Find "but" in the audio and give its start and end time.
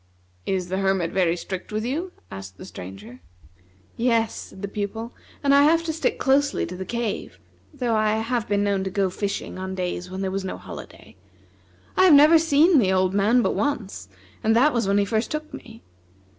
13.43-13.53